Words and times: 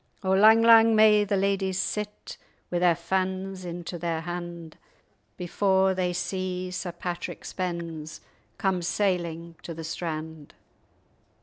O 0.23 0.31
lang, 0.33 0.63
lang 0.63 0.95
may 0.95 1.23
the 1.25 1.37
ladyes 1.37 1.77
sit, 1.77 2.35
Wi' 2.71 2.79
their 2.79 2.95
fans 2.95 3.63
into 3.63 3.99
their 3.99 4.21
hand, 4.21 4.79
Before 5.37 5.93
they 5.93 6.11
see 6.11 6.71
Sir 6.71 6.91
Patrick 6.91 7.45
Spens 7.45 8.19
Come 8.57 8.81
sailing 8.81 9.57
to 9.61 9.75
the 9.75 9.83
strand! 9.83 10.55